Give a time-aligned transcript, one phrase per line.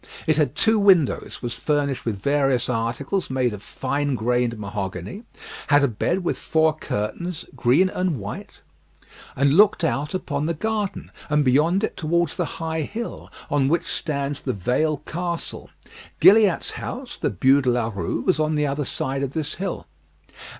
[0.25, 5.25] It had two windows, was furnished with various articles made of fine grained mahogany,
[5.67, 8.61] had a bed with four curtains, green and white,
[9.35, 13.85] and looked out upon the garden, and beyond it towards the high hill, on which
[13.85, 15.69] stands the Vale Castle.
[16.19, 19.85] Gilliatt's house, the Bû de la Rue, was on the other side of this hill.